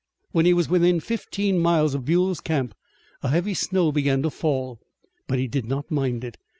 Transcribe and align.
When 0.31 0.47
he 0.47 0.53
was 0.55 0.67
within 0.67 0.99
fifteen 0.99 1.59
miles 1.59 1.93
of 1.93 2.05
Buell's 2.05 2.41
camp 2.41 2.73
a 3.21 3.29
heavy 3.29 3.53
snow 3.53 3.91
began 3.91 4.23
to 4.23 4.31
fall. 4.31 4.79
But 5.27 5.37
he 5.37 5.47
did 5.47 5.67
not 5.67 5.91
mind 5.91 6.23
it. 6.23 6.39